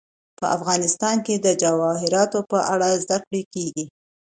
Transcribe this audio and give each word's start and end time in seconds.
افغانستان 0.57 1.15
کې 1.25 1.35
د 1.45 1.47
جواهرات 1.61 2.31
په 2.51 2.59
اړه 2.73 2.87
زده 3.03 3.17
کړه 3.25 3.41
کېږي. 3.53 3.85